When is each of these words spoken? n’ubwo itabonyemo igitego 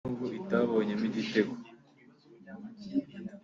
n’ubwo 0.03 0.25
itabonyemo 0.39 1.05
igitego 1.09 1.53